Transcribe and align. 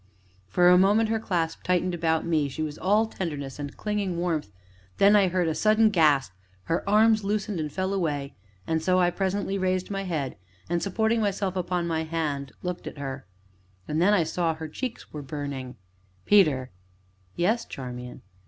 For 0.47 0.67
a 0.69 0.79
moment 0.79 1.09
her 1.09 1.19
clasp 1.19 1.61
tightened 1.61 1.93
about 1.93 2.25
me, 2.25 2.49
she 2.49 2.63
was 2.63 2.79
all 2.79 3.05
tenderness 3.05 3.59
and 3.59 3.77
clinging 3.77 4.17
warmth; 4.17 4.51
then 4.97 5.15
I 5.15 5.27
heard 5.27 5.47
a 5.47 5.53
sudden 5.53 5.91
gasp, 5.91 6.31
her 6.63 6.83
arms 6.89 7.23
loosened 7.23 7.59
and 7.59 7.71
fell 7.71 7.93
away, 7.93 8.33
and 8.65 8.81
so 8.81 8.97
I 8.97 9.11
presently 9.11 9.59
raised 9.59 9.91
my 9.91 10.01
head, 10.05 10.37
and, 10.67 10.81
supporting 10.81 11.21
myself 11.21 11.55
upon 11.55 11.85
my 11.85 12.01
hand, 12.03 12.51
looked 12.63 12.87
at 12.87 12.97
her. 12.97 13.27
And 13.87 14.01
then 14.01 14.11
I 14.15 14.23
saw 14.23 14.53
that 14.53 14.57
her 14.57 14.67
cheeks 14.67 15.13
were 15.13 15.21
burning. 15.21 15.75
"Peter." 16.25 16.71
"Yes, 17.35 17.63
Charmian?" 17.63 18.23